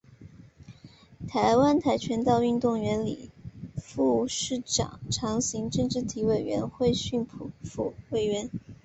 [1.27, 3.29] 台湾跆拳道运动学会
[3.77, 4.99] 副理事长
[5.39, 7.23] 行政院体育委员会训
[7.63, 8.49] 辅委员